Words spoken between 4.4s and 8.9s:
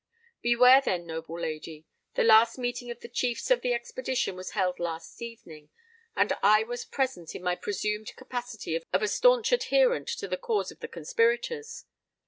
held last evening; and I was present in my presumed capacity of